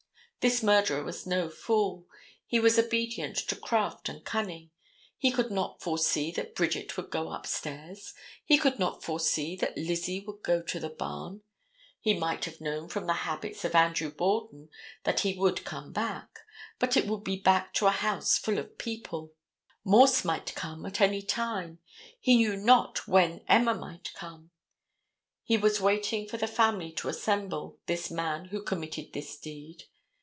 [0.41, 2.07] This murderer was no fool:
[2.47, 4.71] he was obedient to craft and cunning.
[5.19, 8.15] He could not forsee that Bridget would go upstairs.
[8.43, 11.43] He could not forsee that Lizzie would go to the barn.
[11.99, 14.69] He might have known from the habits of Andrew Borden
[15.03, 16.39] that he would come back,
[16.79, 21.21] but it would be back to a house full of people—Morse might come at any
[21.21, 21.77] time:
[22.19, 24.49] he knew not when Emma might come.
[25.43, 29.83] He was waiting for the family to assemble, this man who committed this deed.